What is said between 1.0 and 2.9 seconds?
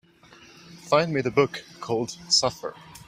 me the book called Suffer